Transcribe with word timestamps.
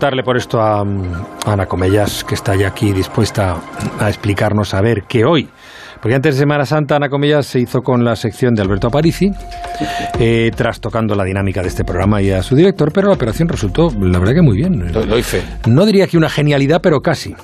Darle 0.00 0.22
por 0.22 0.36
esto 0.36 0.60
a, 0.60 0.80
Ana 0.80 1.66
Comellas, 1.66 2.22
que 2.22 2.34
está 2.34 2.54
ya 2.54 2.68
aquí 2.68 2.92
dispuesta 2.92 3.56
a 3.98 4.08
explicarnos 4.08 4.72
a 4.74 4.80
ver 4.80 5.02
qué 5.08 5.24
hoy. 5.24 5.48
Porque 6.00 6.14
antes 6.14 6.36
de 6.36 6.40
Semana 6.40 6.64
Santa, 6.64 6.96
Ana 6.96 7.08
Comellas 7.08 7.46
se 7.46 7.58
hizo 7.58 7.80
con 7.80 8.04
la 8.04 8.14
sección 8.14 8.54
de 8.54 8.62
Alberto 8.62 8.86
Aparici, 8.86 9.32
eh, 10.20 10.52
trastocando 10.54 11.16
la 11.16 11.24
dinámica 11.24 11.62
de 11.62 11.68
este 11.68 11.84
programa 11.84 12.22
y 12.22 12.30
a 12.30 12.42
su 12.42 12.54
director, 12.54 12.92
pero 12.92 13.08
la 13.08 13.14
operación 13.14 13.48
resultó, 13.48 13.90
la 14.00 14.20
verdad 14.20 14.34
que 14.34 14.42
muy 14.42 14.56
bien. 14.56 14.92
Doy 14.92 15.22
fe. 15.22 15.42
No 15.66 15.84
diría 15.84 16.06
que 16.06 16.16
una 16.16 16.28
genialidad, 16.28 16.80
pero 16.80 17.00
casi. 17.00 17.34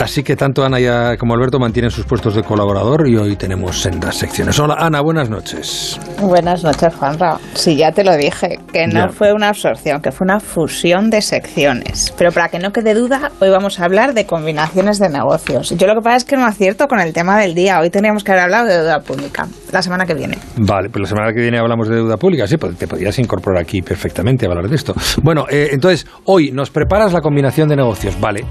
Así 0.00 0.22
que 0.22 0.36
tanto 0.36 0.64
Ana 0.64 1.16
como 1.16 1.34
Alberto 1.34 1.58
mantienen 1.58 1.90
sus 1.90 2.04
puestos 2.06 2.34
de 2.34 2.42
colaborador 2.42 3.08
y 3.08 3.16
hoy 3.16 3.36
tenemos 3.36 3.80
sendas 3.80 4.16
secciones. 4.16 4.58
Hola 4.58 4.76
Ana, 4.78 5.00
buenas 5.00 5.30
noches. 5.30 6.00
Buenas 6.20 6.64
noches, 6.64 6.94
Juanra. 6.94 7.38
Sí, 7.54 7.76
ya 7.76 7.92
te 7.92 8.02
lo 8.02 8.16
dije, 8.16 8.58
que 8.72 8.86
no 8.86 9.10
fue 9.10 9.32
una 9.32 9.50
absorción, 9.50 10.00
que 10.00 10.10
fue 10.10 10.24
una 10.24 10.40
fusión 10.40 11.10
de 11.10 11.20
secciones. 11.20 12.12
Pero 12.16 12.32
para 12.32 12.48
que 12.48 12.58
no 12.58 12.72
quede 12.72 12.94
duda, 12.94 13.30
hoy 13.40 13.50
vamos 13.50 13.78
a 13.78 13.84
hablar 13.84 14.14
de 14.14 14.26
combinaciones 14.26 14.98
de 14.98 15.08
negocios. 15.08 15.70
Yo 15.76 15.86
lo 15.86 15.94
que 15.94 16.00
pasa 16.00 16.16
es 16.16 16.24
que 16.24 16.36
no 16.36 16.46
acierto 16.46 16.88
con 16.88 17.00
el 17.00 17.12
tema 17.12 17.38
del 17.38 17.54
día. 17.54 17.78
Hoy 17.80 17.90
teníamos 17.90 18.24
que 18.24 18.32
haber 18.32 18.44
hablado 18.44 18.66
de 18.66 18.78
deuda 18.78 19.00
pública, 19.00 19.46
la 19.70 19.82
semana 19.82 20.06
que 20.06 20.14
viene. 20.14 20.38
Vale, 20.56 20.88
pues 20.88 21.02
la 21.02 21.08
semana 21.08 21.32
que 21.32 21.40
viene 21.40 21.58
hablamos 21.58 21.88
de 21.88 21.96
deuda 21.96 22.16
pública. 22.16 22.46
Sí, 22.46 22.56
pues 22.56 22.76
te 22.76 22.88
podrías 22.88 23.18
incorporar 23.18 23.62
aquí 23.62 23.82
perfectamente 23.82 24.46
a 24.46 24.48
hablar 24.48 24.68
de 24.68 24.74
esto. 24.74 24.94
Bueno, 25.22 25.44
eh, 25.50 25.68
entonces, 25.72 26.06
hoy 26.24 26.50
nos 26.50 26.70
preparas 26.70 27.12
la 27.12 27.20
combinación 27.20 27.68
de 27.68 27.76
negocios. 27.76 28.18
Vale, 28.20 28.44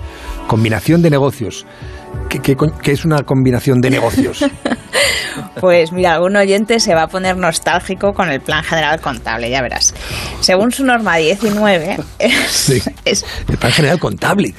combinación 0.52 1.02
de 1.02 1.10
negocios. 1.10 1.66
¿Qué, 2.28 2.92
es 2.92 3.06
una 3.06 3.24
combinación 3.24 3.80
de 3.80 3.90
negocios? 3.90 4.46
Pues 5.62 5.94
mira, 5.94 6.16
algún 6.16 6.36
oyente 6.36 6.80
se 6.80 6.94
va 6.94 7.04
a 7.04 7.08
poner 7.08 7.38
nostálgico 7.38 8.12
con 8.14 8.30
el 8.30 8.42
Plan 8.42 8.64
General 8.64 9.00
Contable, 9.00 9.50
ya 9.50 9.62
verás. 9.62 9.94
Según 10.42 10.72
su 10.72 10.84
norma 10.84 11.16
19, 11.18 11.98
es, 12.20 13.26
el 13.48 13.58
Plan 13.58 13.72
General 13.72 13.98
Contable. 13.98 14.54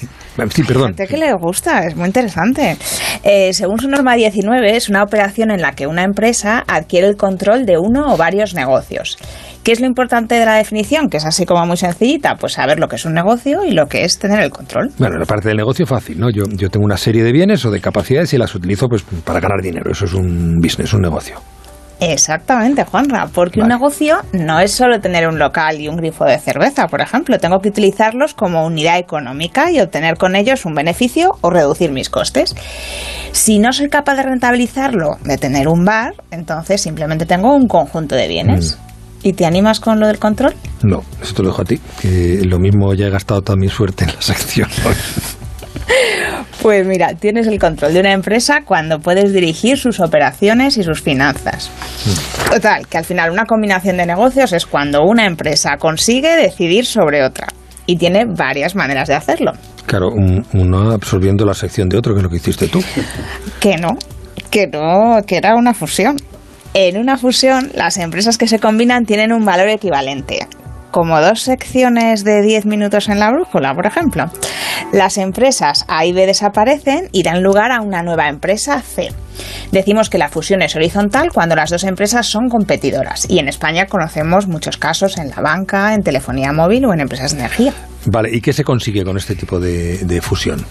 Sí, 0.55 0.63
perdón. 0.63 0.95
Gente 0.95 1.09
que 1.09 1.19
le 1.19 1.35
gusta, 1.35 1.87
es 1.87 1.95
muy 1.95 2.07
interesante. 2.07 2.79
Eh, 3.23 3.53
según 3.53 3.79
su 3.81 3.89
norma 3.89 4.15
19, 4.15 4.77
es 4.77 4.89
una 4.89 5.03
operación 5.03 5.51
en 5.51 5.61
la 5.61 5.73
que 5.73 5.87
una 5.87 6.05
empresa 6.05 6.65
adquiere 6.67 7.07
el 7.09 7.17
control 7.17 7.67
de 7.67 7.77
uno 7.77 8.13
o 8.13 8.17
varios 8.17 8.55
negocios. 8.55 9.19
¿Qué 9.63 9.73
es 9.73 9.81
lo 9.81 9.87
importante 9.87 10.35
de 10.35 10.45
la 10.45 10.55
definición? 10.55 11.09
Que 11.09 11.19
es 11.19 11.25
así 11.25 11.47
como 11.47 11.65
muy 11.67 11.77
sencillita, 11.77 12.35
pues 12.35 12.55
saber 12.55 12.81
lo 12.81 12.89
que 12.89 12.97
es 12.97 13.05
un 13.05 13.15
negocio 13.15 13.65
y 13.65 13.73
lo 13.73 13.87
que 13.87 14.05
es 14.05 14.19
tener 14.19 14.41
el 14.41 14.51
control. 14.51 14.91
Bueno, 14.99 15.19
la 15.19 15.25
parte 15.25 15.49
del 15.49 15.57
negocio 15.57 15.87
fácil, 15.87 16.19
¿no? 16.19 16.31
Yo, 16.31 16.45
yo 16.49 16.69
tengo 16.69 16.85
una 16.85 16.97
serie 16.97 17.23
de 17.23 17.33
bienes 17.33 17.65
o 17.65 17.71
de 17.71 17.81
capacidades 17.81 18.33
y 18.35 18.39
las 18.39 18.55
utilizo 18.55 18.89
pues 18.89 19.03
para 19.25 19.41
ganar 19.41 19.61
dinero. 19.63 19.93
Eso 19.93 20.07
es 20.07 20.15
un 20.15 20.59
business, 20.61 20.93
un 20.95 21.03
negocio. 21.03 21.37
Exactamente, 22.01 22.83
Juanra, 22.83 23.29
porque 23.33 23.61
un 23.61 23.69
negocio 23.69 24.17
no 24.33 24.59
es 24.59 24.73
solo 24.73 25.01
tener 25.01 25.29
un 25.29 25.39
local 25.39 25.81
y 25.81 25.87
un 25.87 25.97
grifo 25.97 26.25
de 26.25 26.37
cerveza, 26.37 26.89
por 26.89 27.01
ejemplo. 27.01 27.39
Tengo 27.39 27.61
que 27.61 27.69
utilizarlos 27.69 28.35
como 28.35 28.67
unidad 28.67 28.99
económica 28.99 29.71
y 29.71 29.79
obtener 29.79 30.17
con 30.17 30.35
ellos 30.35 30.65
un 30.65 30.75
beneficio 30.75 31.31
o 31.43 31.51
reducir 31.51 31.93
mis 31.93 32.11
costes. 32.11 32.57
Si 33.31 33.61
no 33.61 33.73
soy 33.73 33.89
capaz 33.89 34.17
de 34.17 34.25
rentabilizarlo, 34.25 35.17
de 35.23 35.39
tener 35.39 35.69
un 35.69 35.85
bar, 35.85 36.15
entonces 36.33 36.81
simplemente 36.81 37.25
tengo 37.25 37.55
un 37.55 37.69
conjunto 37.69 38.17
de 38.17 38.27
bienes. 38.27 38.77
Mm. 38.89 38.92
¿Y 39.23 39.35
te 39.35 39.47
animas 39.47 39.79
con 39.79 40.01
lo 40.01 40.07
del 40.07 40.19
control? 40.19 40.55
No, 40.83 41.05
eso 41.23 41.35
te 41.35 41.43
lo 41.43 41.49
dejo 41.49 41.63
a 41.63 41.65
ti, 41.65 41.81
que 42.01 42.43
lo 42.45 42.59
mismo 42.59 42.93
ya 42.95 43.07
he 43.07 43.11
gastado 43.11 43.43
toda 43.43 43.57
mi 43.57 43.69
suerte 43.69 44.05
en 44.05 44.15
la 44.15 44.23
sección. 44.23 44.69
Pues 46.63 46.87
mira, 46.87 47.15
tienes 47.15 47.49
el 47.49 47.59
control 47.59 47.93
de 47.93 48.01
una 48.01 48.13
empresa 48.13 48.61
cuando 48.65 49.01
puedes 49.01 49.33
dirigir 49.33 49.79
sus 49.79 49.99
operaciones 49.99 50.77
y 50.77 50.85
sus 50.85 51.03
finanzas. 51.03 51.71
Mm. 52.07 52.51
Total, 52.53 52.87
que 52.87 52.99
al 52.99 53.05
final 53.05 53.33
una 53.33 53.47
combinación 53.47 53.97
de 53.97 54.07
negocios 54.07 54.53
es 54.53 54.65
cuando 54.65 55.03
una 55.03 55.27
empresa 55.27 55.77
consigue 55.77 56.37
decidir 56.37 56.87
sobre 56.87 57.25
otra 57.25 57.49
y 57.85 57.97
tiene 57.97 58.27
varias 58.27 58.77
maneras 58.77 59.09
de 59.09 59.15
hacerlo. 59.15 59.53
Claro, 59.87 60.13
uno 60.13 60.93
absorbiendo 60.93 61.45
la 61.45 61.55
sección 61.55 61.89
de 61.89 61.99
otro, 61.99 62.15
que 62.15 62.21
es 62.21 62.23
lo 62.23 62.31
que 62.31 62.37
hiciste 62.37 62.69
tú. 62.69 62.81
Que 63.59 63.77
no, 63.77 63.99
que 64.51 64.69
no, 64.69 65.21
que 65.27 65.37
era 65.37 65.57
una 65.57 65.75
fusión. 65.75 66.17
En 66.75 66.97
una 66.97 67.19
fusión, 67.19 67.71
las 67.75 67.99
empresas 67.99 68.39
que 68.39 68.49
se 68.49 68.59
combinan 68.59 69.05
tienen 69.05 69.33
un 69.33 69.45
valor 69.45 69.69
equivalente, 69.69 70.47
como 70.91 71.21
dos 71.21 71.43
secciones 71.43 72.25
de 72.25 72.41
10 72.41 72.65
minutos 72.65 73.11
en 73.11 73.19
la 73.19 73.31
brújula, 73.31 73.75
por 73.75 73.85
ejemplo. 73.85 74.31
Las 74.91 75.19
empresas 75.19 75.85
A 75.87 76.07
y 76.07 76.15
B 76.15 76.25
desaparecen 76.25 77.11
y 77.13 77.25
dan 77.25 77.43
lugar 77.43 77.73
a 77.73 77.83
una 77.83 78.03
nueva 78.03 78.29
empresa 78.29 78.81
C. 78.81 79.11
Decimos 79.71 80.09
que 80.09 80.17
la 80.17 80.31
fusión 80.31 80.63
es 80.63 80.75
horizontal 80.75 81.29
cuando 81.31 81.57
las 81.57 81.69
dos 81.69 81.85
empresas 81.85 82.27
son 82.27 82.49
competidoras 82.49 83.29
y 83.29 83.39
en 83.39 83.49
España 83.49 83.85
conocemos 83.85 84.47
muchos 84.47 84.79
casos 84.79 85.19
en 85.19 85.29
la 85.29 85.43
banca, 85.43 85.93
en 85.93 86.03
telefonía 86.03 86.55
móvil 86.55 86.87
o 86.87 86.95
en 86.95 87.01
empresas 87.01 87.33
de 87.33 87.41
energía. 87.41 87.75
Vale, 88.07 88.31
¿y 88.33 88.41
qué 88.41 88.55
se 88.55 88.65
consigue 88.65 89.05
con 89.05 89.19
este 89.19 89.35
tipo 89.35 89.61
de, 89.61 89.99
de 89.99 90.23
fusión? 90.23 90.65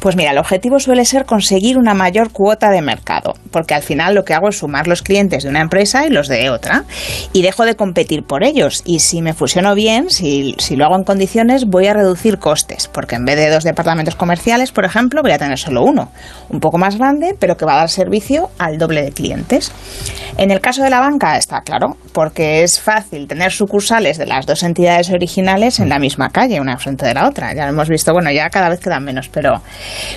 Pues 0.00 0.16
mira, 0.16 0.32
el 0.32 0.38
objetivo 0.38 0.78
suele 0.78 1.04
ser 1.04 1.24
conseguir 1.24 1.78
una 1.78 1.94
mayor 1.94 2.30
cuota 2.30 2.70
de 2.70 2.82
mercado, 2.82 3.34
porque 3.50 3.74
al 3.74 3.82
final 3.82 4.14
lo 4.14 4.24
que 4.24 4.34
hago 4.34 4.48
es 4.48 4.58
sumar 4.58 4.86
los 4.86 5.02
clientes 5.02 5.42
de 5.42 5.48
una 5.48 5.60
empresa 5.60 6.06
y 6.06 6.10
los 6.10 6.28
de 6.28 6.50
otra, 6.50 6.84
y 7.32 7.42
dejo 7.42 7.64
de 7.64 7.76
competir 7.76 8.24
por 8.24 8.44
ellos. 8.44 8.82
Y 8.84 9.00
si 9.00 9.22
me 9.22 9.34
fusiono 9.34 9.74
bien, 9.74 10.10
si, 10.10 10.54
lo 10.76 10.84
hago 10.84 10.96
en 10.96 11.04
condiciones, 11.04 11.66
voy 11.66 11.86
a 11.86 11.94
reducir 11.94 12.38
costes, 12.38 12.88
porque 12.88 13.16
en 13.16 13.24
vez 13.24 13.36
de 13.36 13.50
dos 13.50 13.64
departamentos 13.64 14.14
comerciales, 14.14 14.72
por 14.72 14.84
ejemplo, 14.84 15.22
voy 15.22 15.32
a 15.32 15.38
tener 15.38 15.58
solo 15.58 15.82
uno, 15.82 16.10
un 16.48 16.60
poco 16.60 16.78
más 16.78 16.96
grande, 16.96 17.34
pero 17.38 17.56
que 17.56 17.64
va 17.64 17.74
a 17.74 17.78
dar 17.78 17.90
servicio 17.90 18.50
al 18.58 18.78
doble 18.78 19.02
de 19.02 19.12
clientes. 19.12 19.72
En 20.36 20.50
el 20.50 20.60
caso 20.60 20.82
de 20.82 20.90
la 20.90 21.00
banca 21.00 21.36
está 21.36 21.60
claro, 21.62 21.96
porque 22.12 22.62
es 22.62 22.80
fácil 22.80 23.28
tener 23.28 23.52
sucursales 23.52 24.18
de 24.18 24.26
las 24.26 24.46
dos 24.46 24.62
entidades 24.62 25.10
originales 25.10 25.78
en 25.78 25.88
la 25.88 25.98
misma 25.98 26.30
calle, 26.30 26.60
una 26.60 26.76
frente 26.76 27.06
de 27.06 27.14
la 27.14 27.28
otra. 27.28 27.54
Ya 27.54 27.64
lo 27.64 27.72
hemos 27.72 27.88
visto, 27.88 28.12
bueno, 28.12 28.30
ya 28.32 28.50
cada 28.50 28.68
vez 28.68 28.80
quedan 28.80 29.04
menos, 29.04 29.28
pero 29.28 29.62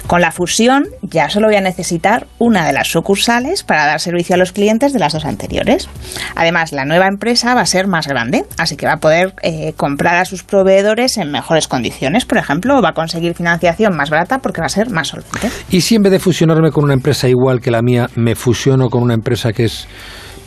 con 0.08 0.22
la 0.22 0.32
fusión 0.32 0.86
ya 1.02 1.30
solo 1.30 1.48
voy 1.48 1.56
a 1.56 1.62
necesitar 1.62 2.28
una 2.38 2.66
de 2.66 2.74
las 2.74 2.88
sucursales 2.88 3.64
para 3.64 3.86
dar 3.86 4.00
servicio 4.00 4.36
a 4.36 4.38
los 4.38 4.52
clientes 4.52 4.94
de 4.94 5.00
las 5.00 5.14
dos 5.14 5.26
anteriores. 5.26 5.90
Además, 6.36 6.72
la 6.72 6.86
nueva 6.86 7.08
empresa 7.08 7.54
va 7.56 7.62
a 7.62 7.66
ser 7.66 7.88
más 7.88 8.08
grande, 8.08 8.46
así 8.58 8.78
que 8.78 8.86
va 8.86 8.94
a 8.94 9.00
poder 9.00 9.34
eh, 9.42 9.74
comprar 9.76 10.18
a 10.18 10.26
sus 10.26 10.44
proveedores 10.44 11.18
en 11.18 11.32
mejores 11.32 11.68
condiciones, 11.68 12.26
por 12.26 12.38
ejemplo, 12.38 12.78
o 12.78 12.82
va 12.82 12.90
a 12.90 12.94
conseguir 12.94 13.34
financiación 13.34 13.96
más 13.96 14.10
barata 14.10 14.40
porque 14.40 14.62
va 14.62 14.68
a 14.68 14.70
ser 14.70 14.90
más 14.90 15.10
solvente. 15.10 15.50
¿Y 15.70 15.82
si 15.82 15.96
en 15.96 16.04
vez 16.04 16.12
de 16.12 16.20
fusionarme 16.20 16.72
con 16.72 16.84
una 16.84 16.94
empresa 16.94 17.28
igual 17.28 17.62
que 17.62 17.72
la 17.72 17.82
mía, 17.82 18.08
me 18.16 18.36
fusiono 18.36 18.90
con 18.90 19.04
una 19.04 19.14
empresa 19.14 19.54
que 19.54 19.66
es 19.66 19.88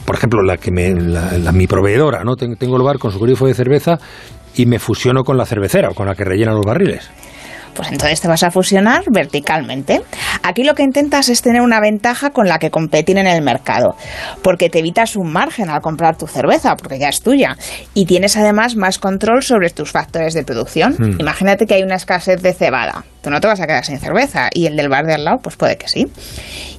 por 0.05 0.17
ejemplo, 0.17 0.43
la 0.43 0.57
que 0.57 0.73
me, 0.73 0.93
mi 1.53 1.69
proveedora, 1.69 2.25
¿no? 2.25 2.35
Tengo 2.35 2.77
el 2.77 2.83
bar 2.83 2.99
con 2.99 3.13
su 3.13 3.21
grifo 3.21 3.47
de 3.47 3.55
cerveza 3.55 3.99
y 4.57 4.67
me 4.67 4.81
fusiono 4.81 5.23
con 5.23 5.37
la 5.37 5.47
cervecera 5.47 5.91
o 5.91 5.95
con 5.95 6.07
la 6.07 6.17
que 6.17 6.25
rellena 6.25 6.53
los 6.53 6.65
barriles 6.67 7.09
pues 7.81 7.93
entonces 7.93 8.21
te 8.21 8.29
vas 8.29 8.43
a 8.43 8.51
fusionar 8.51 9.05
verticalmente. 9.11 10.03
Aquí 10.43 10.65
lo 10.65 10.75
que 10.75 10.83
intentas 10.83 11.31
es 11.31 11.41
tener 11.41 11.63
una 11.63 11.81
ventaja 11.81 12.29
con 12.29 12.47
la 12.47 12.59
que 12.59 12.71
competir 12.71 13.17
en 13.17 13.27
el 13.27 13.41
mercado, 13.41 13.97
porque 14.43 14.69
te 14.69 14.81
evitas 14.81 15.17
un 15.17 15.33
margen 15.33 15.71
al 15.71 15.81
comprar 15.81 16.19
tu 16.19 16.27
cerveza, 16.27 16.77
porque 16.77 16.99
ya 16.99 17.09
es 17.09 17.23
tuya, 17.23 17.57
y 17.95 18.05
tienes 18.05 18.37
además 18.37 18.77
más 18.77 18.99
control 18.99 19.43
sobre 19.43 19.71
tus 19.71 19.93
factores 19.93 20.35
de 20.35 20.45
producción. 20.45 20.95
Hmm. 20.99 21.21
Imagínate 21.21 21.65
que 21.65 21.73
hay 21.73 21.83
una 21.83 21.95
escasez 21.95 22.43
de 22.43 22.53
cebada, 22.53 23.03
tú 23.23 23.31
no 23.31 23.41
te 23.41 23.47
vas 23.47 23.63
a 23.63 23.67
quedar 23.67 23.87
sin 23.87 23.99
cerveza, 23.99 24.51
y 24.53 24.67
el 24.67 24.77
del 24.77 24.91
bar 24.91 25.07
de 25.07 25.15
al 25.15 25.25
lado, 25.25 25.39
pues 25.43 25.57
puede 25.57 25.79
que 25.79 25.89
sí. 25.89 26.07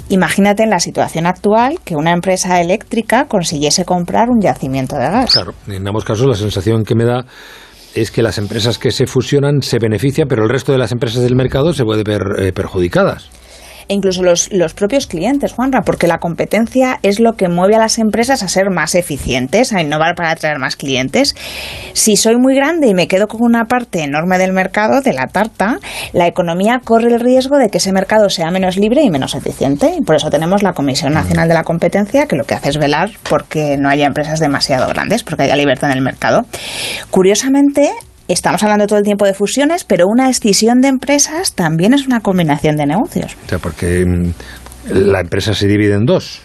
Imagínate 0.10 0.62
en 0.62 0.70
la 0.70 0.80
situación 0.80 1.26
actual 1.26 1.80
que 1.84 1.96
una 1.96 2.12
empresa 2.12 2.62
eléctrica 2.62 3.26
consiguiese 3.26 3.86
comprar 3.86 4.30
un 4.30 4.40
yacimiento 4.40 4.98
de 4.98 5.10
gas. 5.10 5.34
Claro, 5.34 5.56
en 5.68 5.88
ambos 5.88 6.06
casos 6.06 6.28
la 6.28 6.36
sensación 6.36 6.84
que 6.84 6.94
me 6.94 7.06
da 7.06 7.26
es 7.96 8.12
que 8.12 8.22
las 8.22 8.38
empresas 8.38 8.78
que 8.78 8.92
se 8.92 9.08
fusionan 9.08 9.62
se 9.62 9.80
benefician, 9.80 10.28
pero 10.28 10.44
el 10.44 10.50
resto 10.50 10.72
de 10.72 10.78
las 10.78 10.92
empresas 10.92 11.24
del 11.24 11.36
mercado 11.36 11.74
se 11.74 11.84
puede 11.84 12.04
ver 12.04 12.22
eh, 12.40 12.54
perjudicadas 12.54 13.30
e 13.92 13.94
incluso 13.94 14.24
los, 14.24 14.50
los 14.54 14.74
propios 14.74 15.06
clientes, 15.06 15.52
Juanra, 15.52 15.82
porque 15.82 16.08
la 16.08 16.20
competencia 16.20 17.00
es 17.04 17.20
lo 17.20 17.34
que 17.34 17.50
mueve 17.50 17.76
a 17.76 17.80
las 17.80 18.00
empresas 18.00 18.42
a 18.42 18.48
ser 18.48 18.70
más 18.70 18.96
eficientes, 18.96 19.74
a 19.74 19.82
innovar 19.82 20.16
para 20.16 20.32
atraer 20.32 20.60
más 20.60 20.78
clientes. 20.78 21.36
Si 21.92 22.16
soy 22.16 22.38
muy 22.38 22.56
grande 22.56 22.88
y 22.88 22.94
me 22.94 23.10
quedo 23.10 23.28
con 23.28 23.42
una 23.42 23.66
parte 23.66 24.02
enorme 24.02 24.38
del 24.38 24.54
mercado, 24.54 25.02
de 25.02 25.12
la 25.12 25.28
tarta, 25.28 25.80
la 26.14 26.26
economía 26.26 26.80
corre 26.82 27.14
el 27.14 27.20
riesgo 27.20 27.58
de 27.58 27.68
que 27.68 27.80
ese 27.80 27.92
mercado 27.92 28.30
sea 28.30 28.50
menos 28.50 28.78
libre 28.78 29.02
y 29.02 29.10
menos 29.10 29.36
eficiente. 29.36 29.94
Y 30.00 30.02
por 30.02 30.16
eso 30.16 30.30
tenemos 30.30 30.64
la 30.64 30.72
Comisión 30.72 31.12
Nacional 31.12 31.50
de 31.50 31.54
la 31.54 31.66
Competencia, 31.66 32.28
que 32.28 32.38
lo 32.38 32.46
que 32.46 32.54
hace 32.54 32.70
es 32.70 32.78
velar 32.78 33.10
porque 33.30 33.76
no 33.78 33.90
haya 33.90 34.06
empresas 34.06 34.40
demasiado 34.40 34.88
grandes, 34.88 35.24
porque 35.24 35.44
haya 35.44 35.58
libertad 35.58 35.92
en 35.92 35.98
el 35.98 36.04
mercado. 36.04 36.46
Curiosamente, 37.10 37.92
Estamos 38.32 38.64
hablando 38.64 38.88
todo 38.88 38.98
el 38.98 39.04
tiempo 39.04 39.26
de 39.26 39.34
fusiones, 39.34 39.84
pero 39.84 40.06
una 40.08 40.30
escisión 40.30 40.80
de 40.80 40.88
empresas 40.88 41.54
también 41.54 41.94
es 41.94 42.08
una 42.08 42.22
combinación 42.22 42.78
de 42.78 42.86
negocios. 42.86 43.36
O 43.46 43.50
sea, 43.50 43.60
porque 43.60 44.06
mm, 44.06 44.32
la 44.94 45.20
empresa 45.20 45.54
se 45.54 45.68
divide 45.68 45.96
en 45.96 46.06
dos. 46.06 46.42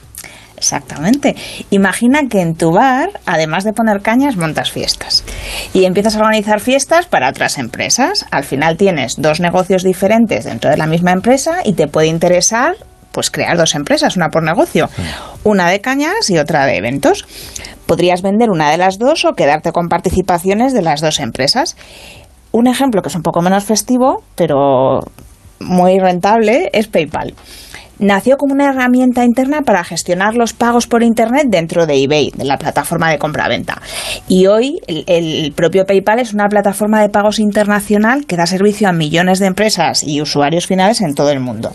Exactamente. 0.57 1.37
Imagina 1.71 2.23
que 2.29 2.41
en 2.41 2.57
tu 2.57 2.73
bar, 2.73 3.11
además 3.25 3.63
de 3.63 3.73
poner 3.73 4.01
cañas, 4.01 4.37
montas 4.37 4.73
fiestas. 4.73 5.23
Y 5.75 5.85
empiezas 5.85 6.17
a 6.17 6.19
organizar 6.19 6.59
fiestas 6.59 7.07
para 7.07 7.29
otras 7.29 7.57
empresas. 7.57 8.27
Al 8.33 8.43
final 8.43 8.77
tienes 8.77 9.15
dos 9.19 9.39
negocios 9.39 9.85
diferentes 9.85 10.45
dentro 10.45 10.71
de 10.71 10.79
la 10.79 10.89
misma 10.89 11.13
empresa 11.13 11.59
y 11.65 11.75
te 11.75 11.87
puede 11.87 12.09
interesar 12.09 12.75
pues 13.17 13.31
crear 13.31 13.57
dos 13.57 13.75
empresas, 13.75 14.15
una 14.19 14.29
por 14.29 14.43
negocio, 14.43 14.91
una 15.43 15.71
de 15.71 15.81
cañas 15.81 16.29
y 16.29 16.37
otra 16.37 16.67
de 16.67 16.77
eventos. 16.77 17.25
Podrías 17.87 18.21
vender 18.21 18.51
una 18.51 18.71
de 18.71 18.77
las 18.77 18.99
dos 18.99 19.25
o 19.25 19.33
quedarte 19.33 19.73
con 19.73 19.89
participaciones 19.89 20.75
de 20.75 20.83
las 20.83 21.01
dos 21.01 21.19
empresas. 21.19 21.79
un 22.53 22.67
ejemplo 22.67 23.01
que 23.01 23.09
es 23.09 23.15
un 23.15 23.23
poco 23.23 23.41
menos 23.41 23.65
festivo, 23.65 24.23
pero 24.35 25.01
muy 25.61 25.99
rentable, 25.99 26.69
es 26.75 26.89
PayPal 26.89 27.33
nació 27.99 28.37
como 28.37 28.55
una 28.55 28.71
herramienta 28.71 29.25
interna 29.25 29.63
para 29.63 29.85
gestionar 29.85 30.35
los 30.35 30.53
pagos 30.53 30.87
por 30.87 31.03
Internet 31.03 31.47
dentro 31.49 31.87
de 31.87 32.03
eBay, 32.03 32.33
de 32.35 32.45
la 32.45 32.59
plataforma 32.59 33.11
de 33.11 33.19
compra-venta. 33.19 33.81
Y 34.29 34.47
hoy 34.47 34.81
el, 34.87 35.53
propio 35.53 35.87
PayPal 35.87 36.19
es 36.19 36.35
una 36.35 36.49
plataforma 36.49 37.01
de 37.01 37.09
pagos 37.09 37.39
internacional 37.39 38.27
que 38.27 38.37
da 38.37 38.47
servicio 38.47 38.89
a 38.89 38.93
millones 38.93 39.39
de 39.39 39.47
empresas 39.47 40.05
y 40.05 40.21
usuarios 40.21 40.67
finales 40.67 41.01
en 41.01 41.15
todo 41.15 41.31
el 41.31 41.41
mundo. 41.41 41.73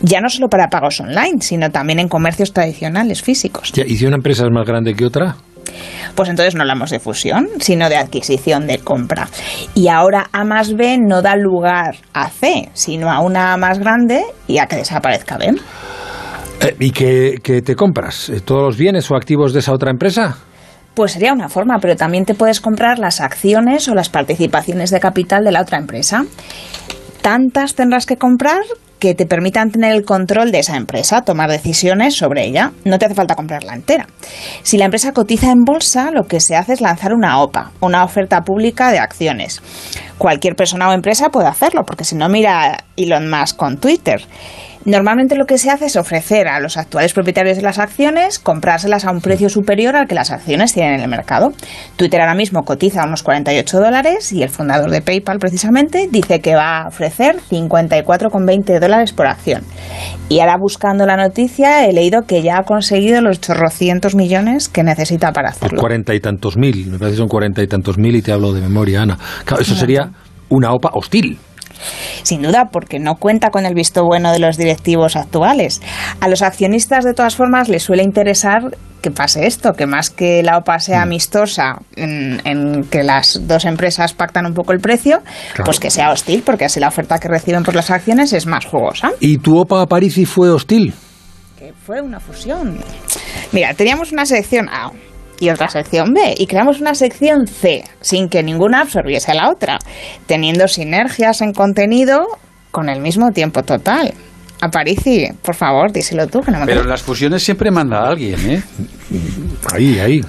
Ya 0.00 0.20
no 0.20 0.28
solo 0.28 0.48
para 0.48 0.68
pagos 0.68 1.00
online, 1.00 1.40
sino 1.40 1.70
también 1.70 1.98
en 1.98 2.08
comercios 2.08 2.52
tradicionales 2.52 3.22
físicos. 3.22 3.72
¿Y 3.74 3.96
si 3.96 4.06
una 4.06 4.16
empresa 4.16 4.44
es 4.44 4.50
más 4.52 4.66
grande 4.66 4.94
que 4.94 5.04
otra? 5.04 5.36
Pues 6.14 6.28
entonces 6.28 6.54
no 6.54 6.62
hablamos 6.62 6.90
de 6.90 7.00
fusión, 7.00 7.48
sino 7.60 7.88
de 7.88 7.96
adquisición 7.96 8.66
de 8.66 8.78
compra. 8.78 9.28
Y 9.74 9.88
ahora 9.88 10.28
A 10.32 10.44
más 10.44 10.74
B 10.74 10.98
no 10.98 11.22
da 11.22 11.36
lugar 11.36 11.96
a 12.12 12.28
C, 12.28 12.70
sino 12.74 13.10
a 13.10 13.20
una 13.20 13.52
A 13.52 13.56
más 13.56 13.78
grande 13.78 14.22
y 14.46 14.58
a 14.58 14.66
que 14.66 14.76
desaparezca 14.76 15.38
B. 15.38 15.54
Eh, 16.60 16.76
¿Y 16.78 16.90
qué, 16.92 17.62
te 17.64 17.74
compras? 17.74 18.28
Eh, 18.28 18.40
¿Todos 18.40 18.62
los 18.62 18.76
bienes 18.76 19.10
o 19.10 19.16
activos 19.16 19.52
de 19.52 19.60
esa 19.60 19.72
otra 19.72 19.90
empresa? 19.90 20.38
Pues 20.94 21.12
sería 21.12 21.32
una 21.32 21.48
forma, 21.48 21.78
pero 21.80 21.96
también 21.96 22.24
te 22.24 22.34
puedes 22.34 22.60
comprar 22.60 22.98
las 22.98 23.20
acciones 23.20 23.88
o 23.88 23.94
las 23.94 24.10
participaciones 24.10 24.90
de 24.90 25.00
capital 25.00 25.42
de 25.44 25.52
la 25.52 25.62
otra 25.62 25.78
empresa. 25.78 26.24
Tantas 27.22 27.74
tendrás 27.74 28.04
que 28.04 28.16
comprar 28.16 28.60
que 29.02 29.16
te 29.16 29.26
permitan 29.26 29.72
tener 29.72 29.96
el 29.96 30.04
control 30.04 30.52
de 30.52 30.60
esa 30.60 30.76
empresa, 30.76 31.22
tomar 31.22 31.50
decisiones 31.50 32.14
sobre 32.14 32.46
ella. 32.46 32.70
No 32.84 33.00
te 33.00 33.06
hace 33.06 33.16
falta 33.16 33.34
comprarla 33.34 33.74
entera. 33.74 34.06
Si 34.62 34.78
la 34.78 34.84
empresa 34.84 35.10
cotiza 35.10 35.50
en 35.50 35.64
bolsa, 35.64 36.12
lo 36.12 36.22
que 36.22 36.38
se 36.38 36.54
hace 36.54 36.74
es 36.74 36.80
lanzar 36.80 37.12
una 37.12 37.42
OPA, 37.42 37.72
una 37.80 38.04
oferta 38.04 38.42
pública 38.42 38.92
de 38.92 39.00
acciones. 39.00 39.60
Cualquier 40.22 40.54
persona 40.54 40.88
o 40.88 40.92
empresa 40.92 41.30
puede 41.30 41.48
hacerlo, 41.48 41.82
porque 41.84 42.04
si 42.04 42.14
no 42.14 42.28
mira 42.28 42.84
Elon 42.96 43.28
Musk 43.28 43.56
con 43.56 43.78
Twitter. 43.78 44.22
Normalmente 44.84 45.36
lo 45.36 45.46
que 45.46 45.58
se 45.58 45.70
hace 45.70 45.86
es 45.86 45.96
ofrecer 45.96 46.48
a 46.48 46.58
los 46.58 46.76
actuales 46.76 47.12
propietarios 47.12 47.56
de 47.56 47.62
las 47.62 47.78
acciones 47.78 48.40
comprárselas 48.40 49.04
a 49.04 49.12
un 49.12 49.20
precio 49.20 49.48
superior 49.48 49.94
al 49.94 50.08
que 50.08 50.16
las 50.16 50.32
acciones 50.32 50.72
tienen 50.74 50.94
en 50.94 51.00
el 51.02 51.08
mercado. 51.08 51.52
Twitter 51.96 52.20
ahora 52.20 52.34
mismo 52.34 52.64
cotiza 52.64 53.04
unos 53.04 53.22
48 53.22 53.80
dólares 53.80 54.32
y 54.32 54.42
el 54.42 54.48
fundador 54.48 54.90
de 54.90 55.00
PayPal 55.00 55.38
precisamente 55.38 56.08
dice 56.10 56.40
que 56.40 56.54
va 56.56 56.82
a 56.82 56.88
ofrecer 56.88 57.36
54,20 57.50 58.80
dólares 58.80 59.12
por 59.12 59.26
acción. 59.28 59.62
Y 60.28 60.40
ahora 60.40 60.56
buscando 60.56 61.06
la 61.06 61.16
noticia 61.16 61.86
he 61.86 61.92
leído 61.92 62.22
que 62.22 62.42
ya 62.42 62.58
ha 62.58 62.62
conseguido 62.64 63.20
los 63.20 63.40
chorrocientos 63.40 64.16
millones 64.16 64.68
que 64.68 64.82
necesita 64.82 65.32
para 65.32 65.50
hacerlo. 65.50 65.80
Cuarenta 65.80 66.14
y 66.14 66.20
tantos 66.20 66.56
mil, 66.56 66.88
me 66.88 66.98
parece 66.98 67.14
que 67.14 67.18
son 67.18 67.28
cuarenta 67.28 67.62
y 67.62 67.68
tantos 67.68 67.98
mil 67.98 68.16
y 68.16 68.22
te 68.22 68.32
hablo 68.32 68.52
de 68.52 68.60
memoria, 68.60 69.02
Ana. 69.02 69.18
eso 69.60 69.76
sería 69.76 70.11
una 70.52 70.72
OPA 70.72 70.90
hostil. 70.92 71.38
Sin 72.22 72.42
duda, 72.42 72.68
porque 72.70 73.00
no 73.00 73.16
cuenta 73.16 73.50
con 73.50 73.66
el 73.66 73.74
visto 73.74 74.04
bueno 74.04 74.32
de 74.32 74.38
los 74.38 74.56
directivos 74.56 75.16
actuales. 75.16 75.80
A 76.20 76.28
los 76.28 76.42
accionistas, 76.42 77.04
de 77.04 77.14
todas 77.14 77.34
formas, 77.34 77.68
les 77.68 77.82
suele 77.82 78.02
interesar 78.02 78.76
que 79.00 79.10
pase 79.10 79.46
esto, 79.48 79.72
que 79.72 79.86
más 79.86 80.10
que 80.10 80.44
la 80.44 80.58
OPA 80.58 80.78
sea 80.78 81.00
mm. 81.00 81.02
amistosa 81.02 81.78
en, 81.96 82.84
que 82.88 83.02
las 83.02 83.48
dos 83.48 83.64
empresas 83.64 84.12
pactan 84.12 84.46
un 84.46 84.54
poco 84.54 84.72
el 84.72 84.78
precio, 84.78 85.22
pues 85.64 85.80
que 85.80 85.90
sea 85.90 86.12
hostil, 86.12 86.44
porque 86.46 86.66
así 86.66 86.78
la 86.78 86.88
oferta 86.88 87.18
que 87.18 87.26
reciben 87.26 87.64
por 87.64 87.74
las 87.74 87.90
acciones 87.90 88.32
es 88.32 88.46
más 88.46 88.64
jugosa. 88.64 89.10
¿Y 89.18 89.38
tu 89.38 89.58
OPA 89.58 89.82
a 89.82 89.86
París 89.86 90.18
y 90.18 90.24
fue 90.24 90.50
hostil? 90.50 90.94
Que 91.58 91.72
fue 91.72 92.00
una 92.00 92.20
fusión. 92.20 92.78
Mira, 93.50 93.74
teníamos 93.74 94.12
una 94.12 94.24
sección 94.24 94.68
A 94.68 94.92
y 95.42 95.50
otra 95.50 95.68
sección 95.68 96.14
B 96.14 96.36
y 96.38 96.46
creamos 96.46 96.80
una 96.80 96.94
sección 96.94 97.48
C 97.48 97.82
sin 98.00 98.28
que 98.28 98.44
ninguna 98.44 98.82
absorbiese 98.82 99.32
a 99.32 99.34
la 99.34 99.50
otra, 99.50 99.80
teniendo 100.26 100.68
sinergias 100.68 101.40
en 101.40 101.52
contenido 101.52 102.24
con 102.70 102.88
el 102.88 103.00
mismo 103.00 103.32
tiempo 103.32 103.64
total. 103.64 104.14
Aparici, 104.60 105.26
por 105.42 105.56
favor, 105.56 105.90
díselo 105.90 106.28
tú. 106.28 106.42
Que 106.42 106.52
no 106.52 106.60
me 106.60 106.66
Pero 106.66 106.84
las 106.84 107.02
fusiones 107.02 107.42
siempre 107.42 107.72
manda 107.72 108.04
a 108.04 108.10
alguien, 108.10 108.38
¿eh? 108.48 108.62
Ahí, 109.74 109.98
ahí. 109.98 110.20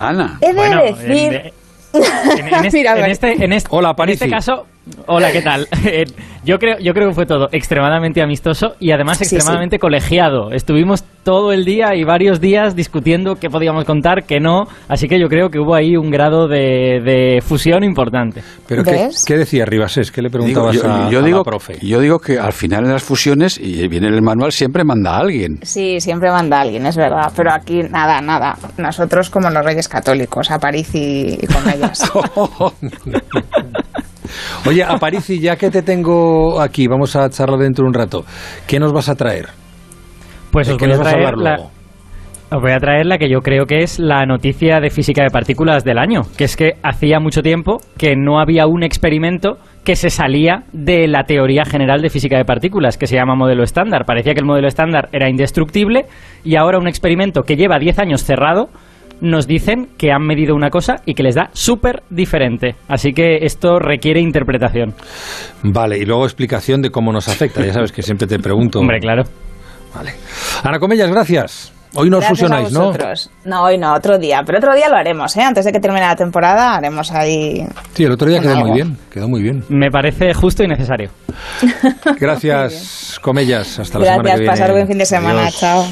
Ana. 0.00 0.38
He 0.40 0.52
de 0.52 0.92
decir... 0.92 1.52
En, 1.94 2.64
este, 2.64 3.44
en, 3.44 3.52
este, 3.52 3.68
Hola, 3.70 3.94
en 3.96 4.08
este 4.10 4.28
caso, 4.28 4.66
hola, 5.06 5.32
¿qué 5.32 5.42
tal? 5.42 5.66
Eh, 5.84 6.04
yo 6.44 6.58
creo, 6.58 6.78
yo 6.78 6.94
creo 6.94 7.08
que 7.08 7.14
fue 7.14 7.26
todo 7.26 7.48
extremadamente 7.52 8.22
amistoso 8.22 8.74
y 8.80 8.90
además 8.92 9.20
extremadamente 9.20 9.78
colegiado. 9.78 10.50
Estuvimos 10.52 11.04
todo 11.22 11.52
el 11.52 11.66
día 11.66 11.94
y 11.94 12.04
varios 12.04 12.40
días 12.40 12.74
discutiendo 12.74 13.34
qué 13.34 13.50
podíamos 13.50 13.84
contar, 13.84 14.24
qué 14.24 14.40
no. 14.40 14.64
Así 14.88 15.08
que 15.08 15.20
yo 15.20 15.28
creo 15.28 15.50
que 15.50 15.58
hubo 15.58 15.74
ahí 15.74 15.94
un 15.94 16.10
grado 16.10 16.48
de, 16.48 17.42
fusión 17.42 17.84
importante. 17.84 18.42
¿Pero 18.66 18.82
qué, 18.82 19.10
qué, 19.26 19.36
decía 19.36 19.66
Ribasés? 19.66 20.10
¿Qué 20.10 20.22
le 20.22 20.30
preguntabas 20.30 20.76
yo, 20.76 20.90
a, 20.90 21.22
digo, 21.22 21.44
profe? 21.44 21.78
Yo 21.82 22.00
digo 22.00 22.18
que 22.18 22.38
al 22.38 22.54
final 22.54 22.86
en 22.86 22.92
las 22.92 23.02
fusiones, 23.02 23.58
y 23.58 23.86
viene 23.88 24.08
el 24.08 24.22
manual, 24.22 24.52
siempre 24.52 24.84
manda 24.84 25.16
a 25.16 25.20
alguien. 25.20 25.58
Sí, 25.62 26.00
siempre 26.00 26.30
manda 26.30 26.58
a 26.58 26.60
alguien, 26.62 26.86
es 26.86 26.96
verdad. 26.96 27.30
Pero 27.36 27.52
aquí 27.52 27.82
nada, 27.82 28.22
nada. 28.22 28.56
Nosotros 28.78 29.28
como 29.28 29.50
los 29.50 29.62
reyes 29.62 29.86
católicos, 29.86 30.50
a 30.50 30.58
París 30.58 30.94
y, 30.94 31.38
y 31.42 31.46
con 31.46 31.68
ellas. 31.68 32.10
Oye, 34.66 34.82
Aparici, 34.82 35.40
ya 35.40 35.56
que 35.56 35.70
te 35.70 35.82
tengo 35.82 36.60
aquí, 36.60 36.86
vamos 36.86 37.14
a 37.16 37.28
charlar 37.30 37.60
dentro 37.60 37.84
de 37.84 37.88
un 37.88 37.94
rato. 37.94 38.24
¿Qué 38.66 38.78
nos 38.78 38.92
vas 38.92 39.08
a 39.08 39.14
traer? 39.14 39.46
Pues 40.50 40.68
os 40.68 40.78
voy 40.78 40.92
a 40.92 40.98
traer 40.98 41.36
la, 41.36 41.56
Os 42.50 42.62
voy 42.62 42.72
a 42.72 42.78
traer 42.78 43.06
la 43.06 43.18
que 43.18 43.28
yo 43.28 43.40
creo 43.40 43.66
que 43.66 43.82
es 43.82 43.98
la 43.98 44.24
noticia 44.24 44.80
de 44.80 44.90
física 44.90 45.22
de 45.22 45.30
partículas 45.30 45.84
del 45.84 45.98
año, 45.98 46.22
que 46.36 46.44
es 46.44 46.56
que 46.56 46.72
hacía 46.82 47.20
mucho 47.20 47.42
tiempo 47.42 47.78
que 47.98 48.16
no 48.16 48.40
había 48.40 48.66
un 48.66 48.82
experimento 48.82 49.58
que 49.84 49.96
se 49.96 50.10
salía 50.10 50.64
de 50.72 51.08
la 51.08 51.24
teoría 51.24 51.64
general 51.64 52.00
de 52.00 52.10
física 52.10 52.36
de 52.38 52.44
partículas, 52.44 52.96
que 52.96 53.06
se 53.06 53.16
llama 53.16 53.34
modelo 53.34 53.62
estándar. 53.62 54.04
Parecía 54.06 54.32
que 54.34 54.40
el 54.40 54.46
modelo 54.46 54.68
estándar 54.68 55.08
era 55.12 55.28
indestructible 55.28 56.06
y 56.44 56.56
ahora 56.56 56.78
un 56.78 56.88
experimento 56.88 57.42
que 57.42 57.56
lleva 57.56 57.78
10 57.78 57.98
años 57.98 58.24
cerrado 58.24 58.68
nos 59.20 59.46
dicen 59.46 59.88
que 59.96 60.12
han 60.12 60.22
medido 60.22 60.54
una 60.54 60.70
cosa 60.70 60.96
y 61.04 61.14
que 61.14 61.22
les 61.22 61.34
da 61.34 61.50
súper 61.52 62.02
diferente. 62.10 62.76
Así 62.88 63.12
que 63.12 63.38
esto 63.42 63.78
requiere 63.78 64.20
interpretación. 64.20 64.94
Vale, 65.62 65.98
y 65.98 66.04
luego 66.04 66.24
explicación 66.24 66.82
de 66.82 66.90
cómo 66.90 67.12
nos 67.12 67.28
afecta. 67.28 67.64
Ya 67.64 67.72
sabes 67.72 67.92
que 67.92 68.02
siempre 68.02 68.26
te 68.26 68.38
pregunto. 68.38 68.78
Hombre, 68.80 69.00
claro. 69.00 69.24
Vale. 69.94 70.12
Ana 70.62 70.78
Comellas, 70.78 71.10
gracias. 71.10 71.72
Hoy 71.94 72.10
no 72.10 72.20
fusionáis, 72.20 72.70
¿no? 72.70 72.92
No, 73.44 73.62
hoy 73.64 73.78
no, 73.78 73.94
otro 73.94 74.18
día. 74.18 74.42
Pero 74.44 74.58
otro 74.58 74.74
día 74.74 74.88
lo 74.88 74.96
haremos, 74.96 75.34
¿eh? 75.36 75.42
Antes 75.42 75.64
de 75.64 75.72
que 75.72 75.80
termine 75.80 76.06
la 76.06 76.16
temporada 76.16 76.74
haremos 76.74 77.10
ahí... 77.12 77.66
Sí, 77.94 78.04
el 78.04 78.12
otro 78.12 78.28
día 78.28 78.40
quedó 78.40 78.56
muy 78.56 78.72
bien, 78.72 78.96
quedó 79.10 79.28
muy 79.28 79.42
bien. 79.42 79.64
Me 79.68 79.90
parece 79.90 80.34
justo 80.34 80.62
y 80.62 80.68
necesario. 80.68 81.10
Gracias, 82.20 83.18
Comellas. 83.22 83.78
Hasta 83.78 83.98
la 83.98 84.04
semana 84.04 84.22
que 84.22 84.28
viene. 84.28 84.44
Gracias, 84.44 84.60
pasar 84.60 84.72
buen 84.72 84.86
fin 84.86 84.98
de 84.98 85.06
semana. 85.06 85.50
Chao. 85.50 85.86